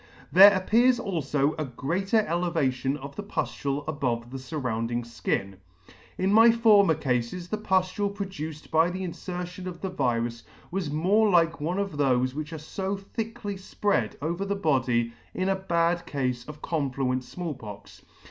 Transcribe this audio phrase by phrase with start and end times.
[0.31, 5.57] There appears alfo a greater elevation of the puflule above the furrounding (kin.
[6.17, 10.41] In my former cafes, the puftule produced by the infertion of the virus
[10.71, 15.49] was more like one of thofe which are fo thickly fpread over the body in
[15.49, 18.01] a bad kind of confluent Small Pox.